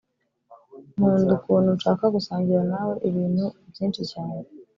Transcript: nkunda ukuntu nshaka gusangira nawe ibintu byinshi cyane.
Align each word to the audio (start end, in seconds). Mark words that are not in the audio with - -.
nkunda 0.95 1.31
ukuntu 1.37 1.69
nshaka 1.77 2.05
gusangira 2.15 2.61
nawe 2.71 2.93
ibintu 3.09 3.45
byinshi 3.69 4.01
cyane. 4.11 4.39